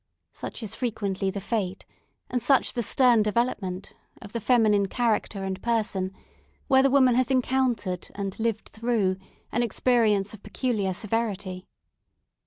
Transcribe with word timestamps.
Such 0.31 0.63
is 0.63 0.73
frequently 0.73 1.29
the 1.29 1.39
fate, 1.39 1.85
and 2.27 2.41
such 2.41 2.73
the 2.73 2.81
stern 2.81 3.21
development, 3.21 3.93
of 4.19 4.33
the 4.33 4.41
feminine 4.41 4.87
character 4.87 5.43
and 5.43 5.61
person, 5.61 6.11
when 6.67 6.81
the 6.81 6.89
woman 6.89 7.13
has 7.13 7.29
encountered, 7.29 8.07
and 8.15 8.35
lived 8.39 8.69
through, 8.69 9.17
an 9.51 9.61
experience 9.61 10.33
of 10.33 10.41
peculiar 10.41 10.93
severity. 10.93 11.67